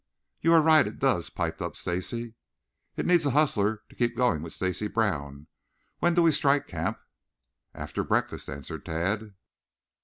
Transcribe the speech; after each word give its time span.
"You 0.39 0.51
are 0.53 0.63
right 0.63 0.87
it 0.87 0.97
does," 0.97 1.29
piped 1.29 1.61
up 1.61 1.75
Stacy. 1.75 2.33
"It 2.97 3.05
needs 3.05 3.27
a 3.27 3.37
hustler 3.37 3.83
to 3.87 3.95
keep 3.95 4.17
going 4.17 4.41
with 4.41 4.51
Stacy 4.51 4.87
Brown. 4.87 5.45
When 5.99 6.15
do 6.15 6.23
we 6.23 6.31
strike 6.31 6.65
camp?" 6.65 6.99
"After 7.75 8.03
breakfast," 8.03 8.49
answered 8.49 8.83
Tad. 8.83 9.35